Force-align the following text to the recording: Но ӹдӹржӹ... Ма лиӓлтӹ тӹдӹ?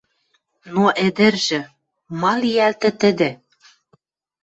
Но 0.73 0.83
ӹдӹржӹ... 1.07 1.61
Ма 2.19 2.33
лиӓлтӹ 2.41 2.89
тӹдӹ? 2.99 3.29